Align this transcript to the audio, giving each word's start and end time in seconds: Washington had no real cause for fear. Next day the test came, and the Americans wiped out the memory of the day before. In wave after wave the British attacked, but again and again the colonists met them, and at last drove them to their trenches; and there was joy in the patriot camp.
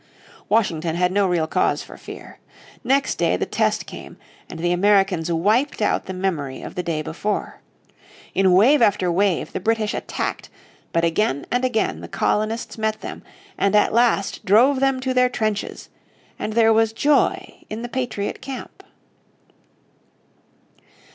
Washington 0.49 0.95
had 0.95 1.11
no 1.11 1.27
real 1.27 1.45
cause 1.45 1.83
for 1.83 1.95
fear. 1.95 2.39
Next 2.83 3.19
day 3.19 3.37
the 3.37 3.45
test 3.45 3.85
came, 3.85 4.17
and 4.49 4.59
the 4.59 4.71
Americans 4.71 5.31
wiped 5.31 5.79
out 5.79 6.07
the 6.07 6.11
memory 6.13 6.63
of 6.63 6.73
the 6.73 6.81
day 6.81 7.03
before. 7.03 7.61
In 8.33 8.51
wave 8.53 8.81
after 8.81 9.11
wave 9.11 9.53
the 9.53 9.59
British 9.59 9.93
attacked, 9.93 10.49
but 10.91 11.05
again 11.05 11.45
and 11.51 11.63
again 11.63 12.01
the 12.01 12.07
colonists 12.07 12.79
met 12.79 13.01
them, 13.01 13.21
and 13.59 13.75
at 13.75 13.93
last 13.93 14.43
drove 14.43 14.79
them 14.79 14.99
to 15.01 15.13
their 15.13 15.29
trenches; 15.29 15.89
and 16.39 16.53
there 16.53 16.73
was 16.73 16.93
joy 16.93 17.61
in 17.69 17.83
the 17.83 17.87
patriot 17.87 18.41
camp. 18.41 18.81